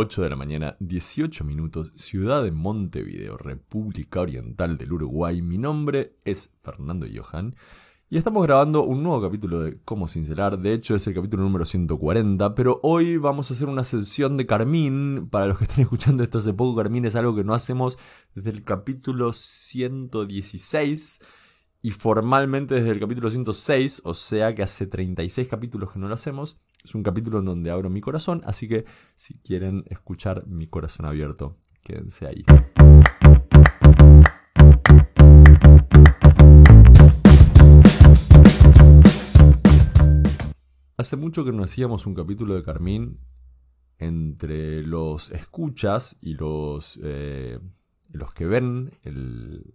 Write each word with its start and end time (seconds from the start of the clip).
8 0.00 0.22
de 0.22 0.30
la 0.30 0.36
mañana, 0.36 0.76
18 0.78 1.42
minutos, 1.42 1.90
ciudad 1.96 2.44
de 2.44 2.52
Montevideo, 2.52 3.36
República 3.36 4.20
Oriental 4.20 4.78
del 4.78 4.92
Uruguay. 4.92 5.42
Mi 5.42 5.58
nombre 5.58 6.14
es 6.24 6.52
Fernando 6.62 7.04
Johan 7.12 7.56
y 8.08 8.16
estamos 8.16 8.44
grabando 8.44 8.84
un 8.84 9.02
nuevo 9.02 9.20
capítulo 9.20 9.58
de 9.58 9.80
Cómo 9.84 10.06
Sincerar. 10.06 10.56
De 10.60 10.72
hecho, 10.72 10.94
es 10.94 11.04
el 11.08 11.14
capítulo 11.14 11.42
número 11.42 11.64
140, 11.64 12.54
pero 12.54 12.78
hoy 12.84 13.16
vamos 13.16 13.50
a 13.50 13.54
hacer 13.54 13.68
una 13.68 13.82
sesión 13.82 14.36
de 14.36 14.46
Carmín. 14.46 15.28
Para 15.30 15.46
los 15.48 15.58
que 15.58 15.64
están 15.64 15.80
escuchando 15.82 16.22
esto 16.22 16.38
hace 16.38 16.54
poco, 16.54 16.76
Carmín 16.76 17.04
es 17.04 17.16
algo 17.16 17.34
que 17.34 17.42
no 17.42 17.52
hacemos 17.52 17.98
desde 18.36 18.50
el 18.50 18.62
capítulo 18.62 19.32
116 19.32 21.22
y 21.82 21.90
formalmente 21.90 22.76
desde 22.76 22.90
el 22.90 23.00
capítulo 23.00 23.30
106, 23.30 24.02
o 24.04 24.14
sea 24.14 24.54
que 24.54 24.62
hace 24.62 24.86
36 24.86 25.48
capítulos 25.48 25.90
que 25.90 25.98
no 25.98 26.06
lo 26.06 26.14
hacemos. 26.14 26.56
Es 26.84 26.94
un 26.94 27.02
capítulo 27.02 27.40
en 27.40 27.44
donde 27.44 27.70
abro 27.70 27.90
mi 27.90 28.00
corazón, 28.00 28.40
así 28.46 28.68
que 28.68 28.84
si 29.16 29.34
quieren 29.38 29.84
escuchar 29.86 30.46
mi 30.46 30.68
corazón 30.68 31.06
abierto, 31.06 31.56
quédense 31.82 32.26
ahí. 32.26 32.44
Hace 40.96 41.16
mucho 41.16 41.44
que 41.44 41.52
no 41.52 41.64
hacíamos 41.64 42.06
un 42.06 42.14
capítulo 42.14 42.54
de 42.54 42.62
Carmín 42.62 43.18
entre 43.98 44.82
los 44.82 45.32
escuchas 45.32 46.16
y 46.20 46.34
los, 46.34 46.98
eh, 47.02 47.58
los 48.12 48.32
que 48.32 48.46
ven 48.46 48.92
el, 49.02 49.74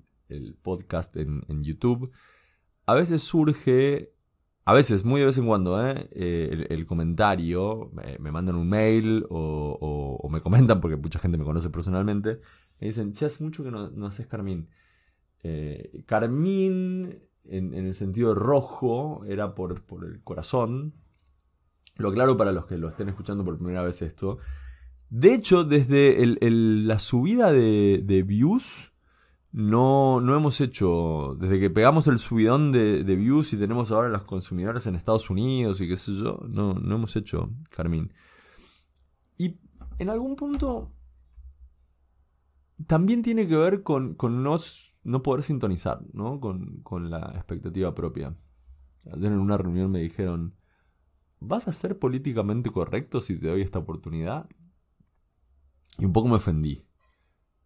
podcast 0.61 1.15
en, 1.17 1.43
en 1.47 1.63
YouTube. 1.63 2.11
A 2.85 2.95
veces 2.95 3.21
surge 3.21 4.12
a 4.65 4.73
veces, 4.73 5.03
muy 5.03 5.19
de 5.19 5.25
vez 5.27 5.37
en 5.37 5.45
cuando, 5.45 5.85
¿eh? 5.85 6.07
eh 6.11 6.67
el, 6.69 6.85
comentario, 6.85 7.91
me, 8.19 8.31
mandan 8.31 8.55
un 8.55 8.69
mail 8.69 9.25
o, 9.29 10.29
me 10.31 10.41
comentan, 10.41 10.79
porque 10.79 10.95
mucha 10.95 11.19
gente 11.19 11.37
me 11.37 11.43
conoce 11.43 11.69
personalmente, 11.69 12.39
me 12.79 12.87
dicen, 12.87 13.11
che, 13.11 13.25
hace 13.25 13.43
mucho 13.43 13.63
que 13.63 13.71
no, 13.71 14.07
haces 14.07 14.27
Carmín. 14.27 14.69
Eh, 15.43 16.03
Carmín, 16.05 17.19
en, 17.43 17.73
el 17.73 17.93
sentido 17.93 18.33
rojo, 18.33 19.25
era 19.25 19.53
por, 19.53 19.83
el 20.03 20.23
corazón. 20.23 20.93
Lo 21.97 22.09
aclaro 22.09 22.37
para 22.37 22.53
los 22.53 22.65
que 22.65 22.77
lo 22.77 22.87
estén 22.87 23.09
escuchando 23.09 23.43
por 23.43 23.57
primera 23.57 23.83
vez 23.83 24.01
esto. 24.01 24.37
De 25.09 25.33
hecho, 25.33 25.65
desde 25.65 26.17
la 26.39 26.99
subida 26.99 27.51
de, 27.51 28.01
de 28.03 28.23
views, 28.23 28.92
no, 29.53 30.19
no 30.19 30.35
hemos 30.35 30.59
hecho, 30.61 31.37
desde 31.39 31.59
que 31.59 31.69
pegamos 31.69 32.07
el 32.07 32.17
subidón 32.17 32.71
de, 32.71 33.03
views 33.03 33.53
y 33.53 33.57
tenemos 33.57 33.91
ahora 33.91 34.09
los 34.09 34.23
consumidores 34.23 34.87
en 34.87 34.95
Estados 34.95 35.29
Unidos 35.29 35.79
y 35.79 35.87
qué 35.87 35.95
sé 35.95 36.15
yo, 36.15 36.39
no, 36.49 36.73
no 36.73 36.95
hemos 36.95 37.15
hecho, 37.15 37.51
Carmín. 37.69 38.11
Y 39.37 39.59
en 39.99 40.09
algún 40.09 40.35
punto 40.35 40.91
también 42.87 43.21
tiene 43.21 43.47
que 43.47 43.55
ver 43.55 43.83
con, 43.83 44.15
con 44.15 44.41
no, 44.41 44.57
no, 45.03 45.21
poder 45.21 45.43
sintonizar, 45.43 46.01
¿no? 46.13 46.39
Con, 46.39 46.81
con 46.81 47.11
la 47.11 47.33
expectativa 47.35 47.93
propia. 47.93 48.35
Ayer 49.05 49.31
en 49.31 49.39
una 49.39 49.57
reunión 49.57 49.91
me 49.91 49.99
dijeron, 49.99 50.55
¿vas 51.39 51.67
a 51.67 51.71
ser 51.71 51.99
políticamente 51.99 52.71
correcto 52.71 53.21
si 53.21 53.37
te 53.37 53.49
doy 53.49 53.61
esta 53.61 53.77
oportunidad? 53.77 54.49
Y 55.99 56.05
un 56.05 56.11
poco 56.11 56.27
me 56.27 56.37
ofendí. 56.37 56.83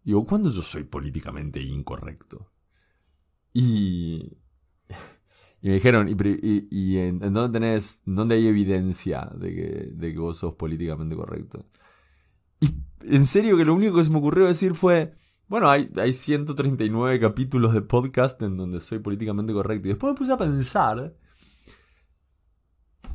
Digo, 0.08 0.26
¿cuándo 0.26 0.50
yo 0.50 0.62
soy 0.62 0.86
políticamente 0.86 1.62
incorrecto? 1.62 2.50
Y, 3.52 4.38
y 5.62 5.68
me 5.68 5.74
dijeron, 5.74 6.08
¿y, 6.08 6.98
en, 6.98 7.20
dónde 7.20 7.60
tenés, 7.60 8.04
dónde 8.06 8.36
hay 8.36 8.48
evidencia 8.48 9.30
de 9.38 9.54
que, 9.54 9.90
de 9.92 10.14
que 10.14 10.18
vos 10.18 10.38
sos 10.38 10.54
políticamente 10.54 11.14
correcto? 11.14 11.66
Y 12.62 12.70
en 13.02 13.26
serio 13.26 13.58
que 13.58 13.66
lo 13.66 13.74
único 13.74 13.98
que 13.98 14.06
se 14.06 14.10
me 14.10 14.20
ocurrió 14.20 14.46
decir 14.46 14.76
fue, 14.76 15.14
bueno, 15.50 15.70
hay, 15.70 15.92
hay 15.98 16.14
139 16.14 17.20
capítulos 17.20 17.74
de 17.74 17.82
podcast 17.82 18.42
en 18.42 18.56
donde 18.56 18.80
soy 18.80 19.00
políticamente 19.00 19.52
correcto. 19.52 19.90
Y 19.90 19.92
después 19.92 20.14
me 20.14 20.18
puse 20.18 20.32
a 20.32 20.38
pensar 20.38 21.18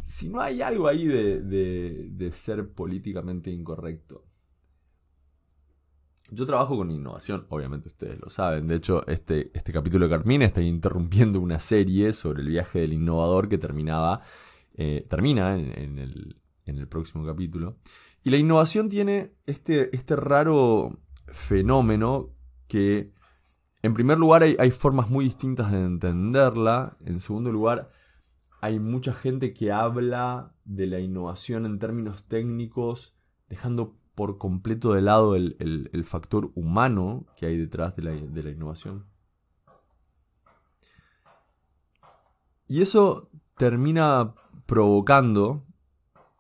si 0.05 0.29
no 0.29 0.43
hay 0.43 0.61
algo 0.61 0.89
ahí 0.89 1.07
de, 1.07 1.41
de, 1.41 2.11
de 2.11 2.33
ser 2.33 2.71
políticamente 2.75 3.51
incorrecto. 3.51 4.27
Yo 6.35 6.47
trabajo 6.47 6.79
con 6.79 6.91
innovación, 6.91 7.45
obviamente 7.51 7.89
ustedes 7.89 8.19
lo 8.19 8.31
saben. 8.31 8.67
De 8.67 8.77
hecho, 8.77 9.07
este, 9.07 9.51
este 9.53 9.71
capítulo 9.71 10.07
de 10.07 10.17
Carmina 10.17 10.47
está 10.47 10.63
interrumpiendo 10.63 11.39
una 11.39 11.59
serie 11.59 12.15
sobre 12.15 12.41
el 12.41 12.49
viaje 12.49 12.81
del 12.81 12.95
innovador 12.95 13.51
que 13.51 13.59
terminaba, 13.59 14.23
eh, 14.73 15.07
termina 15.11 15.55
en, 15.59 15.99
el, 15.99 16.89
próximo 16.89 17.27
capítulo. 17.27 17.77
Y 18.25 18.31
la 18.31 18.39
innovación 18.39 18.89
tiene 18.89 19.35
este, 19.45 19.95
este 19.95 20.17
raro 20.17 20.99
fenómeno 21.27 22.31
que, 22.67 23.13
en 23.83 23.93
primer 23.93 24.19
lugar, 24.19 24.43
hay, 24.43 24.57
hay 24.59 24.71
formas 24.71 25.11
muy 25.11 25.27
distintas 25.27 25.71
de 25.71 25.83
entenderla. 25.85 26.97
En 27.05 27.21
segundo 27.21 27.53
lugar, 27.53 27.91
hay 28.63 28.79
mucha 28.79 29.13
gente 29.13 29.53
que 29.53 29.71
habla 29.71 30.55
de 30.65 30.87
la 30.87 30.99
innovación 30.99 31.67
en 31.67 31.79
términos 31.79 32.27
técnicos, 32.27 33.15
dejando 33.51 33.99
por 34.15 34.39
completo 34.39 34.93
de 34.93 35.03
lado 35.03 35.35
el, 35.37 36.05
factor 36.05 36.51
humano 36.55 37.27
que 37.37 37.47
hay 37.47 37.57
detrás 37.57 37.97
de 37.97 38.03
la, 38.03 38.51
innovación. 38.51 39.07
Y 42.69 42.83
eso 42.83 43.31
termina 43.57 44.35
provocando 44.67 45.65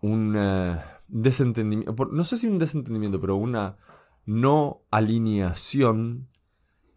un 0.00 0.34
eh, 0.36 0.78
desentendimiento, 1.08 1.94
no 2.06 2.24
sé 2.24 2.36
si 2.36 2.46
un 2.46 2.58
desentendimiento, 2.58 3.20
pero 3.20 3.36
una 3.36 3.76
no 4.24 4.82
alineación 4.90 6.28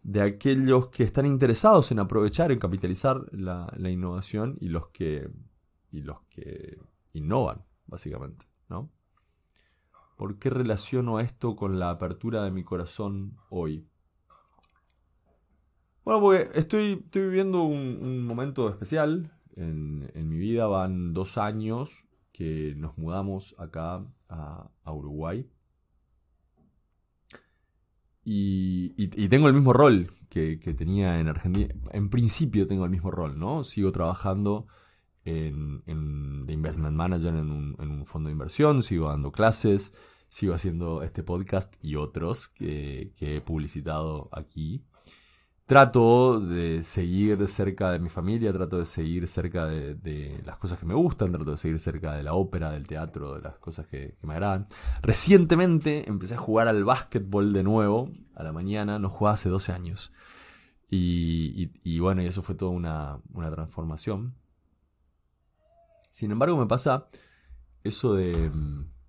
de 0.02 0.22
aquellos 0.22 0.88
que 0.88 1.02
están 1.02 1.26
interesados 1.26 1.90
en 1.90 1.98
aprovechar, 1.98 2.52
en 2.52 2.58
capitalizar 2.58 3.20
la, 3.32 3.72
la 3.76 3.90
innovación 3.90 4.56
y 4.60 4.68
los 4.68 4.88
que, 4.88 5.28
y 5.90 6.02
los 6.02 6.20
que 6.30 6.78
innovan, 7.12 7.64
básicamente, 7.86 8.46
¿no? 8.68 8.90
¿Por 10.16 10.38
qué 10.38 10.48
relaciono 10.48 11.20
esto 11.20 11.56
con 11.56 11.78
la 11.78 11.90
apertura 11.90 12.42
de 12.42 12.50
mi 12.50 12.64
corazón 12.64 13.36
hoy? 13.50 13.86
Bueno, 16.04 16.20
porque 16.20 16.58
estoy, 16.58 17.02
estoy 17.04 17.22
viviendo 17.22 17.64
un, 17.64 18.24
momento 18.24 18.68
especial 18.70 19.32
en, 19.56 20.08
mi 20.28 20.38
vida. 20.38 20.66
Van 20.68 21.12
dos 21.12 21.36
años 21.36 22.06
que 22.32 22.74
nos 22.76 22.96
mudamos 22.96 23.54
acá 23.58 24.06
a, 24.28 24.70
Uruguay. 24.86 25.50
Y, 28.24 29.08
tengo 29.28 29.48
el 29.48 29.54
mismo 29.54 29.72
rol 29.72 30.10
que, 30.30 30.56
tenía 30.78 31.20
en 31.20 31.28
Argentina. 31.28 31.74
En 31.92 32.08
principio 32.08 32.66
tengo 32.66 32.84
el 32.84 32.90
mismo 32.90 33.10
rol, 33.10 33.38
¿no? 33.38 33.64
Sigo 33.64 33.92
trabajando 33.92 34.66
en, 35.26 35.82
en 35.86 36.46
Investment 36.48 36.96
Manager 36.96 37.34
en 37.34 37.50
un, 37.50 38.06
fondo 38.06 38.28
de 38.28 38.32
inversión, 38.32 38.82
sigo 38.82 39.08
dando 39.08 39.32
clases, 39.32 39.92
sigo 40.28 40.54
haciendo 40.54 41.02
este 41.02 41.22
podcast 41.22 41.74
y 41.82 41.96
otros 41.96 42.48
que, 42.48 43.12
he 43.20 43.40
publicitado 43.40 44.28
aquí. 44.32 44.84
Trato 45.66 46.38
de 46.38 46.84
seguir 46.84 47.48
cerca 47.48 47.90
de 47.90 47.98
mi 47.98 48.08
familia, 48.08 48.52
trato 48.52 48.78
de 48.78 48.84
seguir 48.84 49.26
cerca 49.26 49.66
de, 49.66 50.40
las 50.44 50.58
cosas 50.58 50.78
que 50.78 50.86
me 50.86 50.94
gustan, 50.94 51.32
trato 51.32 51.50
de 51.50 51.56
seguir 51.56 51.80
cerca 51.80 52.14
de 52.14 52.22
la 52.22 52.34
ópera, 52.34 52.70
del 52.70 52.86
teatro, 52.86 53.34
de 53.34 53.42
las 53.42 53.58
cosas 53.58 53.86
que, 53.88 54.16
me 54.22 54.34
agradan. 54.34 54.68
Recientemente 55.02 56.08
empecé 56.08 56.34
a 56.34 56.38
jugar 56.38 56.68
al 56.68 56.84
básquetbol 56.84 57.52
de 57.52 57.64
nuevo, 57.64 58.12
a 58.36 58.44
la 58.44 58.52
mañana, 58.52 59.00
no 59.00 59.10
jugaba 59.10 59.34
hace 59.34 59.48
12 59.48 59.72
años. 59.72 60.12
Y, 60.88 61.98
bueno, 61.98 62.22
y 62.22 62.26
eso 62.26 62.44
fue 62.44 62.54
toda 62.54 62.70
una, 62.70 63.18
una 63.32 63.50
transformación. 63.50 64.36
Sin 66.16 66.30
embargo, 66.30 66.56
me 66.56 66.64
pasa 66.64 67.08
eso 67.84 68.14
de, 68.14 68.50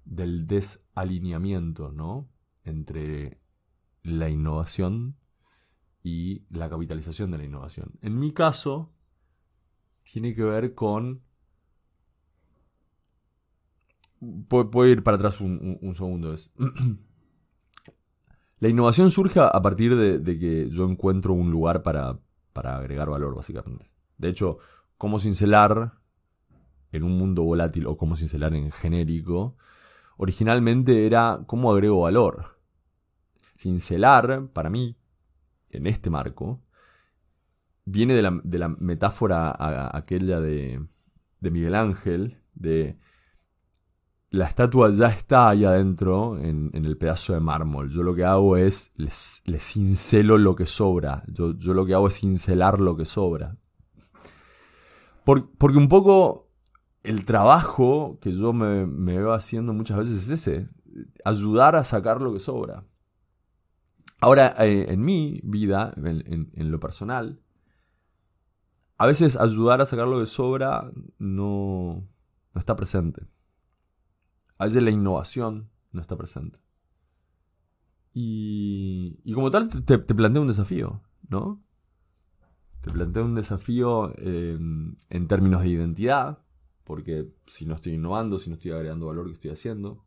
del 0.03 0.45
desalineamiento, 0.45 1.94
¿no? 1.94 2.28
Entre 2.66 3.39
la 4.04 4.27
innovación 4.27 5.15
y 6.04 6.44
la 6.50 6.69
capitalización 6.69 7.31
de 7.31 7.38
la 7.38 7.45
innovación. 7.45 7.94
En 8.01 8.19
mi 8.19 8.33
caso, 8.33 8.92
tiene 10.04 10.36
que 10.36 10.44
ver 10.44 10.74
con... 10.74 11.21
Puedo, 14.50 14.88
ir 14.88 15.01
para 15.01 15.15
atrás 15.15 15.39
un, 15.39 15.94
segundo. 15.95 16.36
la 18.60 18.68
innovación 18.68 19.12
surge 19.12 19.39
a 19.39 19.62
partir 19.62 19.95
de, 19.95 20.19
de, 20.19 20.38
que 20.38 20.69
yo 20.69 20.83
encuentro 20.83 21.31
un 21.31 21.51
lugar 21.51 21.83
para, 21.83 22.19
para 22.51 22.75
agregar 22.75 23.10
valor, 23.10 23.33
básicamente. 23.33 23.89
De 24.18 24.27
hecho, 24.27 24.57
cómo 24.98 25.19
cincelar 25.19 25.94
en 26.92 27.04
un 27.04 27.18
mundo 27.18 27.44
volátil 27.44 27.88
o 27.88 27.98
cómo 27.98 28.16
cincelar 28.16 28.54
en 28.54 28.72
genérico, 28.72 29.56
originalmente 30.18 31.06
era 31.06 31.42
cómo 31.48 31.72
agrego 31.72 32.01
valor. 32.01 32.57
Cincelar, 33.57 34.48
para 34.54 34.69
mí, 34.69 34.95
en 35.69 35.88
este 35.88 36.10
marco, 36.10 36.62
viene 37.86 38.13
de 38.16 38.60
la, 38.60 38.69
metáfora 38.69 39.56
aquella 39.95 40.39
de, 40.39 40.86
de 41.39 41.51
Miguel 41.51 41.75
Ángel, 41.75 42.42
de 42.54 42.98
la 44.30 44.45
estatua 44.45 44.92
ya 44.92 45.07
está 45.07 45.50
ahí 45.50 45.63
adentro, 45.63 46.38
en, 46.38 46.72
el 46.74 46.98
pedazo 46.98 47.34
de 47.34 47.39
mármol. 47.39 47.89
Yo 47.89 48.04
lo 48.04 48.13
que 48.13 48.25
hago 48.25 48.57
es, 48.57 48.92
les, 48.95 49.42
cincelo 49.60 50.38
lo 50.38 50.56
que 50.56 50.66
sobra. 50.66 51.24
Yo, 51.28 51.54
lo 51.54 51.86
que 51.86 51.94
hago 51.94 52.07
es 52.07 52.19
cincelar 52.19 52.80
lo 52.80 52.95
que 52.98 53.06
sobra. 53.06 53.57
porque 55.24 55.78
un 55.78 55.88
poco 55.88 56.47
el 57.04 57.26
trabajo 57.26 58.20
que 58.22 58.32
yo 58.34 58.54
me, 58.54 58.86
veo 58.86 59.34
haciendo 59.34 59.74
muchas 59.74 59.98
veces 59.98 60.24
es 60.24 60.30
ese. 60.30 60.70
Ayudar 61.24 61.76
a 61.76 61.84
sacar 61.84 62.22
lo 62.22 62.34
que 62.34 62.40
sobra. 62.40 62.84
Ahora, 64.20 64.56
eh, 64.60 64.88
en 64.90 65.02
mi 65.02 65.40
vida, 65.44 65.94
en 65.96 66.72
lo 66.72 66.80
personal, 66.80 67.40
a 68.98 69.06
veces 69.06 69.38
ayudar 69.38 69.82
a 69.82 69.86
sacar 69.86 70.08
lo 70.08 70.20
que 70.20 70.26
sobra 70.26 70.92
no, 71.20 72.08
no 72.54 72.60
está 72.60 72.76
presente. 72.76 73.28
A 74.58 74.66
veces 74.66 74.82
la 74.82 74.90
innovación 74.90 75.70
no 75.92 76.02
está 76.02 76.18
presente. 76.18 76.60
Y, 78.14 79.20
y 79.24 79.34
como 79.34 79.52
tal 79.52 79.70
te, 79.70 80.00
te 80.00 80.16
planteo 80.16 80.42
un 80.42 80.48
desafío, 80.48 81.04
¿no? 81.30 81.62
Te 82.82 82.92
planteo 82.92 83.26
un 83.26 83.36
desafío 83.36 84.18
en, 84.18 84.98
en 85.10 85.28
términos 85.28 85.62
de 85.62 85.70
identidad, 85.70 86.40
porque 86.88 87.28
si 87.48 87.66
no 87.66 87.75
estoy 87.75 87.95
innovando, 87.95 88.39
si 88.39 88.50
no 88.50 88.56
estoy 88.56 88.72
agregando 88.72 89.07
valor 89.07 89.25
que 89.25 89.34
estoy 89.34 89.51
haciendo, 89.51 90.06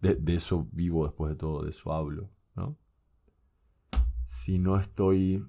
de, 0.00 0.18
eso 0.34 0.66
vivo 0.72 1.04
después 1.04 1.30
de 1.30 1.36
todo, 1.36 1.62
de 1.62 1.70
eso 1.70 1.92
hablo, 1.92 2.30
¿no? 2.54 2.78
Si 4.26 4.58
no 4.58 4.78
estoy 4.78 5.46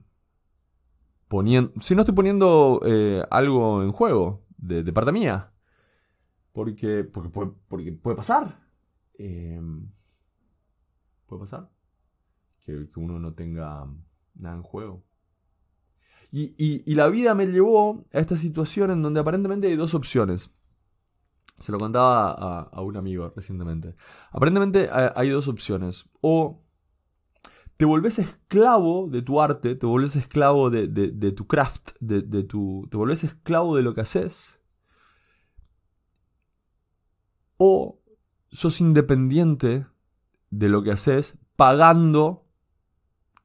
poniendo, 1.30 1.72
si 1.80 1.96
no 1.96 2.02
estoy 2.02 2.14
poniendo 2.14 2.82
eh, 2.86 3.24
algo 3.32 3.82
en 3.82 3.94
juego 3.94 4.46
de, 4.58 4.84
parte 4.92 5.14
mía, 5.14 5.54
porque, 6.52 7.06
porque, 7.06 7.30
puede, 7.30 7.52
porque 7.70 7.94
puede 7.94 8.18
pasar. 8.18 8.60
Em, 9.14 9.90
puede 11.28 11.40
pasar. 11.44 11.72
Que, 12.66 12.90
uno 12.98 13.20
no 13.20 13.34
tenga 13.34 13.88
nada 14.36 14.58
en 14.58 14.64
juego. 14.64 15.06
Y, 16.30 16.94
la 16.94 17.08
vida 17.08 17.34
me 17.36 17.46
llevó 17.46 18.06
a 18.12 18.20
esta 18.20 18.36
situación 18.36 18.92
en 18.92 19.02
donde 19.02 19.22
aparentemente 19.22 19.68
hay 19.68 19.78
dos 19.78 19.94
opciones. 19.94 20.52
Se 21.58 21.72
lo 21.72 21.80
contaba 21.80 22.32
a, 22.64 22.82
un 22.82 22.98
amigo 22.98 23.32
recientemente. 23.36 23.96
Aparentemente 24.32 24.90
hay 24.92 25.30
dos 25.30 25.48
opciones. 25.48 26.08
O 26.22 26.64
te 27.78 27.86
volvés 27.86 28.20
esclavo 28.20 29.08
de 29.08 29.22
tu 29.22 29.40
arte, 29.40 29.76
te 29.76 29.86
volvés 29.86 30.16
esclavo 30.16 30.70
de, 30.70 31.32
tu 31.32 31.48
craft, 31.48 31.92
de, 32.00 32.44
tu, 32.44 32.88
te 32.90 32.98
volvés 32.98 33.24
esclavo 33.24 33.76
de 33.76 33.84
lo 33.84 33.94
que 33.94 34.02
haces 34.02 34.60
o 37.58 38.02
sos 38.50 38.82
independiente 38.82 39.86
de 40.50 40.70
lo 40.70 40.84
que 40.84 40.92
haces 40.92 41.38
pagando 41.56 42.46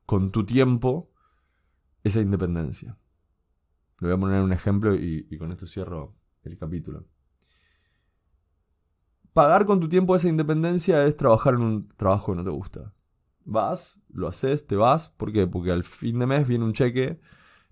con 0.07 0.31
tu 0.31 0.45
tiempo 0.45 1.11
esa 2.05 2.21
independencia. 2.21 2.99
Le 4.01 4.09
voy 4.09 4.17
a 4.17 4.21
poner 4.21 4.43
un 4.43 4.53
ejemplo 4.53 4.95
y, 4.95 5.27
y, 5.31 5.39
con 5.39 5.53
esto 5.53 5.67
cierro 5.67 6.15
el 6.43 6.59
capítulo. 6.59 7.07
Pagar 9.33 9.65
con 9.65 9.81
tu 9.81 9.89
tiempo 9.89 10.15
esa 10.15 10.29
independencia 10.29 11.05
es 11.07 11.17
trabajar 11.17 11.55
en 11.55 11.63
un 11.63 11.89
trabajo 11.97 12.33
que 12.33 12.37
no 12.37 12.45
te 12.45 12.51
gusta. 12.51 12.93
Vas, 13.45 13.99
lo 14.13 14.29
haces, 14.29 14.67
te 14.67 14.77
vas. 14.77 15.09
¿Por 15.09 15.33
qué? 15.33 15.47
Porque 15.47 15.73
al 15.73 15.85
fin 15.85 16.19
de 16.19 16.27
mes 16.27 16.47
viene 16.47 16.65
un 16.65 16.75
cheque, 16.75 17.19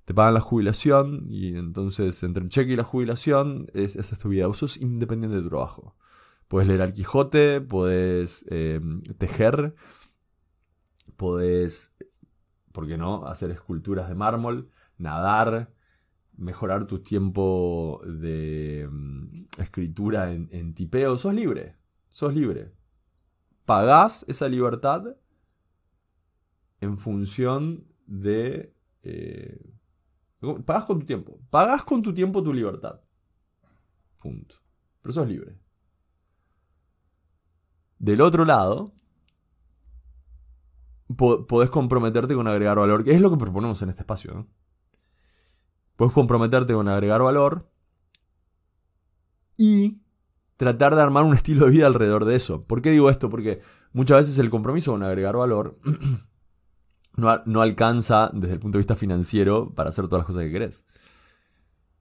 te 0.06 0.14
pagan 0.14 0.34
la 0.34 0.40
jubilación 0.40 1.26
y 1.28 1.56
entonces 1.56 2.22
entre 2.22 2.42
el 2.42 2.48
cheque 2.48 2.72
y 2.72 2.76
la 2.76 2.84
jubilación 2.84 3.66
es, 3.74 3.94
esa 3.96 4.14
es 4.14 4.18
tu 4.18 4.30
vida. 4.30 4.46
Vos 4.46 4.56
sos 4.58 4.78
independiente 4.78 5.36
de 5.36 5.42
tu 5.42 5.50
trabajo. 5.50 5.96
Puedes 6.48 6.66
leer 6.66 6.82
al 6.82 6.94
Quijote, 6.94 7.60
puedes 7.60 8.44
em, 8.50 9.02
tejer, 9.18 9.74
puedes, 11.16 11.94
¿por 12.72 12.88
qué 12.88 12.96
no?, 12.96 13.26
hacer 13.26 13.50
esculturas 13.50 14.08
de 14.08 14.14
mármol, 14.14 14.70
nadar, 14.98 15.70
mejorar 16.40 16.86
tu 16.86 17.00
tiempo 17.00 18.02
de 18.04 18.82
em, 18.82 19.30
escritura 19.58 20.32
en, 20.32 20.74
tipeo. 20.74 21.18
Sos 21.18 21.34
libre, 21.34 21.76
sos 22.08 22.34
libre. 22.34 22.72
Pagás 23.64 24.24
esa 24.26 24.48
libertad 24.48 25.16
en 26.80 26.98
función 26.98 27.86
de... 28.06 28.74
Eh, 29.02 29.72
pagás 30.64 30.84
con 30.84 31.00
tu 31.00 31.06
tiempo. 31.06 31.38
Pagás 31.50 31.84
con 31.84 32.02
tu 32.02 32.12
tiempo 32.14 32.42
tu 32.42 32.52
libertad. 32.52 33.00
Punto. 34.18 34.56
Pero 35.02 35.12
sos 35.12 35.28
libre. 35.28 35.58
Del 37.98 38.22
otro 38.22 38.46
lado, 38.46 38.94
podés 41.16 41.68
comprometerte 41.68 42.34
con 42.34 42.48
agregar 42.48 42.78
valor, 42.78 43.04
que 43.04 43.12
es 43.12 43.20
lo 43.20 43.30
que 43.30 43.36
proponemos 43.36 43.82
en 43.82 43.90
este 43.90 44.02
espacio. 44.02 44.32
¿no? 44.32 44.59
Puedes 46.00 46.14
comprometerte 46.14 46.72
con 46.72 46.88
agregar 46.88 47.20
valor 47.20 47.68
y 49.58 50.00
tratar 50.56 50.94
de 50.94 51.02
armar 51.02 51.24
un 51.24 51.34
estilo 51.34 51.66
de 51.66 51.72
vida 51.72 51.86
alrededor 51.86 52.24
de 52.24 52.36
eso. 52.36 52.64
¿Por 52.64 52.80
qué 52.80 52.90
digo 52.90 53.10
esto? 53.10 53.28
Porque 53.28 53.60
muchas 53.92 54.16
veces 54.16 54.38
el 54.38 54.48
compromiso 54.48 54.92
con 54.92 55.02
agregar 55.02 55.36
valor 55.36 55.78
no, 57.16 57.42
no, 57.44 57.60
alcanza 57.60 58.30
desde 58.32 58.54
el 58.54 58.60
punto 58.60 58.78
de 58.78 58.80
vista 58.80 58.96
financiero 58.96 59.74
para 59.74 59.90
hacer 59.90 60.06
todas 60.06 60.20
las 60.20 60.26
cosas 60.26 60.44
que 60.44 60.50
querés. 60.50 60.86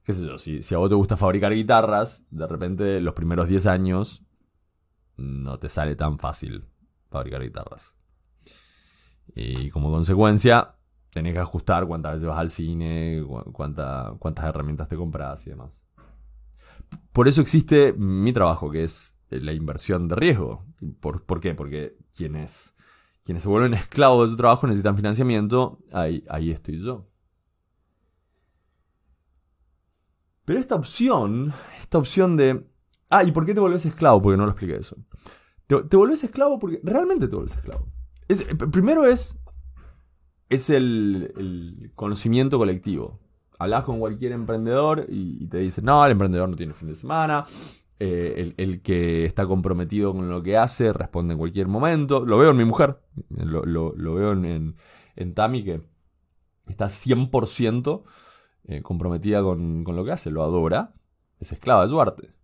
¿Qué 0.03 0.13
sé 0.13 0.25
yo? 0.25 0.37
Si, 0.37 0.61
si 0.61 0.73
a 0.73 0.77
vos 0.77 0.87
te 0.87 0.95
gusta 0.95 1.17
fabricar 1.17 1.53
guitarras, 1.53 2.25
de 2.31 2.47
repente 2.47 3.01
los 3.01 3.13
primeros 3.13 3.49
10 3.49 3.65
años 3.65 4.23
no 5.17 5.59
te 5.59 5.67
sale 5.67 5.97
tan 5.97 6.19
fácil 6.19 6.69
fabricar 7.09 7.41
guitarras. 7.41 7.97
Y 9.35 9.69
como 9.71 9.91
consecuencia, 9.91 10.78
tenés 11.09 11.33
que 11.33 11.39
ajustar 11.39 11.87
cuántas 11.87 12.13
veces 12.13 12.27
vas 12.27 12.39
al 12.39 12.49
cine, 12.49 13.23
cuántas 13.53 14.45
herramientas 14.45 14.87
te 14.87 14.95
compras 14.95 15.45
y 15.47 15.51
demás. 15.51 15.71
Por 17.11 17.27
eso 17.27 17.41
existe 17.41 17.93
mi 17.93 18.33
trabajo, 18.33 18.71
que 18.71 18.83
es 18.83 19.19
la 19.29 19.53
inversión 19.53 20.07
de 20.07 20.15
riesgo. 20.15 20.65
¿Por, 20.99 21.39
qué? 21.39 21.53
Porque 21.53 21.97
quienes, 22.15 22.75
se 23.23 23.47
vuelven 23.47 23.73
esclavos 23.73 24.29
de 24.29 24.31
su 24.31 24.37
trabajo 24.37 24.67
necesitan 24.67 24.95
financiamiento, 24.95 25.79
ahí, 25.91 26.51
estoy 26.51 26.81
yo. 26.81 27.07
Pero 30.45 30.59
esta 30.59 30.75
opción, 30.75 31.53
esta 31.77 31.99
opción 31.99 32.35
de 32.35 32.65
Ah, 33.09 33.23
¿y 33.23 33.31
por 33.31 33.45
qué 33.45 33.53
te 33.53 33.59
volvés 33.59 33.85
esclavo? 33.85 34.21
Porque 34.21 34.37
no 34.37 34.45
lo 34.45 34.51
expliqué 34.51 34.77
eso. 34.77 34.95
Te, 35.67 35.97
volvés 35.97 36.23
esclavo 36.23 36.59
porque 36.59 36.79
realmente 36.83 37.27
te 37.27 37.35
volvés 37.35 37.55
esclavo. 37.55 37.87
Es, 38.27 38.41
eh, 38.41 38.55
primero 38.55 39.05
es, 39.05 39.38
es 40.49 40.69
el, 40.69 41.91
conocimiento 41.95 42.57
colectivo. 42.57 43.19
Hablas 43.57 43.83
con 43.83 43.99
cualquier 43.99 44.31
emprendedor 44.31 45.05
y, 45.09 45.47
te 45.47 45.57
dicen, 45.59 45.85
no, 45.85 46.05
el 46.05 46.13
emprendedor 46.13 46.49
no 46.49 46.55
tiene 46.55 46.73
fin 46.73 46.89
de 46.89 46.95
semana. 46.95 47.45
Eh, 48.01 48.53
el, 48.55 48.81
que 48.81 49.25
está 49.25 49.45
comprometido 49.45 50.13
con 50.13 50.29
lo 50.29 50.41
que 50.41 50.55
hace 50.55 50.93
responde 50.93 51.33
en 51.33 51.39
cualquier 51.39 51.67
momento. 51.67 52.25
Lo 52.25 52.37
veo 52.37 52.51
en 52.51 52.57
mi 52.57 52.65
mujer. 52.65 52.99
Lo, 53.29 54.13
veo 54.13 54.31
en, 54.31 54.75
en, 55.15 55.33
Tami 55.33 55.63
que 55.63 55.81
está 56.67 56.85
100% 56.87 58.03
eh, 58.65 58.81
comprometida 58.81 59.41
con, 59.43 59.83
con 59.83 59.95
lo 59.95 60.05
que 60.05 60.11
hace. 60.11 60.31
Lo 60.31 60.43
adora. 60.43 60.93
Es 61.39 61.51
esclava 61.51 61.83
de 61.83 61.89
su 61.89 62.01
arte. 62.01 62.39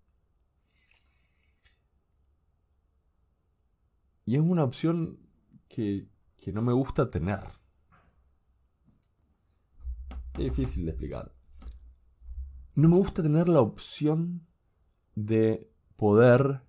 Y 4.25 4.35
es 4.35 4.41
una 4.41 4.63
opción 4.63 5.19
que, 5.67 6.07
no 6.51 6.61
me 6.61 6.73
gusta 6.73 7.09
tener. 7.09 7.39
Difícil 10.37 10.85
de 10.85 10.91
explicar. 10.91 11.31
No 12.75 12.89
me 12.89 12.97
gusta 12.97 13.23
tener 13.23 13.47
la 13.47 13.61
opción 13.61 14.45
de 15.15 15.71
poder 15.95 16.61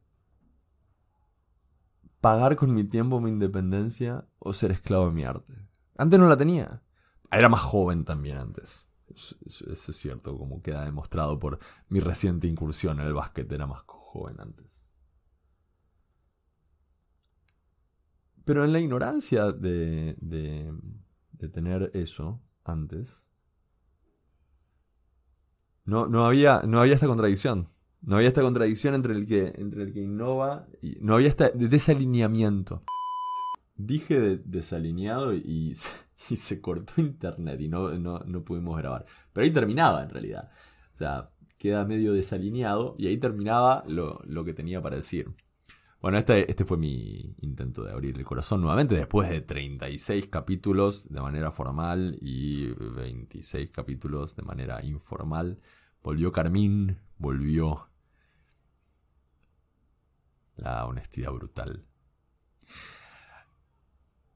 pagar 2.21 2.57
con 2.57 2.75
mi 2.75 2.85
tiempo 2.85 3.21
mi 3.21 3.31
independencia 3.31 4.27
o 4.39 4.53
ser 4.53 4.71
esclavo 4.71 5.07
de 5.07 5.13
mi 5.13 5.25
arte. 5.25 5.55
Antes 5.97 6.19
no 6.19 6.29
la 6.29 6.37
tenía. 6.37 6.83
Era 7.31 7.49
más 7.49 7.61
joven 7.61 8.05
también 8.05 8.39
antes. 8.39 8.87
Eso, 9.15 9.37
es 9.47 9.97
cierto, 9.97 10.37
como 10.37 10.63
queda 10.63 10.85
demostrado 10.85 11.39
por 11.39 11.59
mi 11.89 12.01
reciente 12.01 12.47
incursión 12.47 13.01
en 13.01 13.07
el 13.07 13.15
básquet. 13.15 13.51
Era 13.51 13.67
más 13.67 13.83
joven 13.87 14.41
antes. 14.41 14.67
Pero 18.45 18.65
en 18.65 18.73
la 18.73 18.81
ignorancia 18.81 19.51
de, 19.53 20.17
de, 20.21 21.49
tener 21.49 21.91
eso 21.95 22.41
antes, 22.65 23.23
no, 25.87 26.07
no, 26.09 26.27
había, 26.27 26.63
no 26.63 26.81
había 26.81 26.95
esta 26.95 27.07
contradicción. 27.07 27.69
No 28.03 28.17
había 28.17 28.29
esta 28.29 28.43
contradicción 28.43 28.95
entre 28.95 29.15
el 29.15 29.27
que, 29.27 29.53
entre 29.57 29.85
el 29.85 29.93
que 29.93 30.03
innova 30.03 30.67
y 30.83 30.99
no 31.01 31.15
había 31.15 31.29
este 31.29 31.51
desalineamiento. 31.55 32.83
Dije 33.77 34.21
de, 34.21 34.37
desalineado 34.39 35.35
y, 35.35 35.75
y, 36.31 36.37
se 36.37 36.61
cortó 36.61 37.01
internet 37.01 37.61
y 37.61 37.69
no, 37.69 37.91
no, 37.99 38.45
pudimos 38.45 38.77
grabar. 38.77 39.07
Pero 39.33 39.45
ahí 39.45 39.51
terminaba 39.53 40.03
en 40.03 40.11
realidad. 40.11 40.51
O 40.95 40.99
sea, 40.99 41.31
queda 41.59 41.85
medio 41.85 42.13
desalineado 42.13 42.95
y 42.99 43.07
ahí 43.07 43.19
terminaba 43.19 43.85
lo, 43.87 44.21
lo 44.25 44.45
que 44.45 44.55
tenía 44.55 44.83
para 44.83 44.97
decir. 44.97 45.35
Bueno, 46.01 46.19
este, 46.19 46.51
este 46.51 46.65
fue 46.65 46.77
mi 46.77 47.35
intento 47.41 47.83
de 47.83 47.93
abrir 47.93 48.17
el 48.17 48.25
corazón 48.25 48.61
nuevamente 48.61 48.95
después 48.95 49.29
de 49.31 49.41
36 49.41 50.27
capítulos 50.29 51.09
de 51.09 51.21
manera 51.21 51.51
formal 51.51 52.19
y 52.21 52.69
26 52.69 53.71
capítulos 53.71 54.37
de 54.37 54.43
manera 54.43 54.85
informal. 54.85 55.59
Volvió 56.03 56.33
Carmín, 56.33 56.99
volvió 57.19 57.89
la 60.57 60.85
honestidad 60.87 61.33
brutal. 61.33 61.85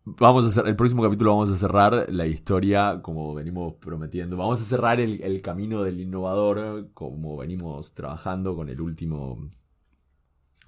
Vamos 0.05 0.45
a 0.45 0.49
hacer, 0.49 0.67
el 0.67 0.77
próximo 0.77 1.03
capítulo 1.03 1.33
vamos 1.33 1.51
a 1.51 1.57
cerrar 1.57 2.07
la 2.11 2.27
historia 2.27 3.01
como 3.03 3.35
venimos 3.35 3.75
prometiendo. 3.75 4.37
Vamos 4.37 4.61
a 4.61 4.65
cerrar 4.65 4.99
el, 4.99 5.23
el 5.23 5.43
camino 5.43 5.83
del 5.83 6.01
innovador 6.01 6.89
como 6.95 7.37
venimos 7.37 7.93
trabajando 7.93 8.57
con 8.57 8.71
el 8.71 8.81
último 8.81 9.51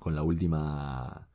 con 0.03 0.17
la 0.17 0.25
última. 0.25 1.29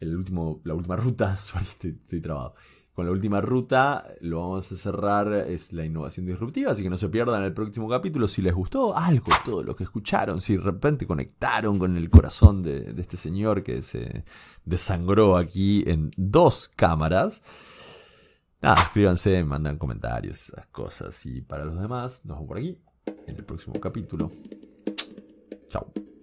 El 0.00 0.16
último, 0.16 0.60
la 0.64 0.74
última 0.74 0.96
ruta. 0.96 1.36
Sorry, 1.38 1.64
estoy, 1.64 2.20
trabado. 2.20 2.54
Con 2.92 3.06
la 3.06 3.12
última 3.12 3.40
ruta 3.40 4.06
lo 4.20 4.40
vamos 4.40 4.70
a 4.70 4.76
cerrar, 4.76 5.32
es 5.32 5.72
la 5.72 5.84
innovación 5.84 6.26
disruptiva, 6.26 6.72
así 6.72 6.82
que 6.82 6.90
no 6.90 6.96
se 6.96 7.08
pierdan 7.08 7.42
el 7.42 7.52
próximo 7.52 7.88
capítulo. 7.88 8.28
Si 8.28 8.42
les 8.42 8.54
gustó 8.54 8.96
algo, 8.96 9.32
todo 9.44 9.62
lo 9.64 9.74
que 9.74 9.84
escucharon, 9.84 10.40
si 10.40 10.56
de 10.56 10.62
repente 10.62 11.06
conectaron 11.06 11.78
con 11.78 11.96
el 11.96 12.08
corazón 12.10 12.62
de, 12.62 12.94
este 12.96 13.16
señor 13.16 13.64
que 13.64 13.82
se 13.82 14.24
desangró 14.64 15.36
aquí 15.36 15.82
en 15.86 16.10
dos 16.16 16.70
cámaras, 16.74 17.42
nada, 18.62 18.76
suscríbanse, 18.76 19.42
mandan 19.42 19.78
comentarios, 19.78 20.50
esas 20.50 20.66
cosas. 20.66 21.26
Y 21.26 21.42
para 21.42 21.64
los 21.64 21.80
demás, 21.80 22.24
nos 22.24 22.36
vemos 22.36 22.48
por 22.48 22.58
aquí 22.58 22.78
en 23.26 23.36
el 23.36 23.44
próximo 23.44 23.74
capítulo. 23.80 24.30
Chao. 25.68 26.13